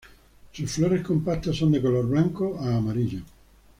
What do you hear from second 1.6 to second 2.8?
de color blanco a